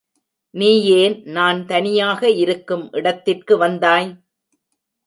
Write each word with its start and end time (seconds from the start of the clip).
நீயேன் 0.53 1.17
நான் 1.31 1.59
தனியாக 1.65 2.31
இருக்கும் 2.37 2.85
இடத்திற்கு 2.91 3.57
வந்தாய்? 3.57 4.11